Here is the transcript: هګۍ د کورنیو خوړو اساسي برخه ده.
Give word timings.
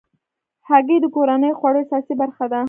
هګۍ 0.67 0.97
د 1.01 1.05
کورنیو 1.15 1.57
خوړو 1.59 1.79
اساسي 1.83 2.13
برخه 2.21 2.45
ده. 2.51 2.59